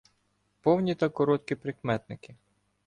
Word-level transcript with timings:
Повні 0.61 0.95
та 0.95 1.09
короткі 1.09 1.55
прикметники 1.55 2.35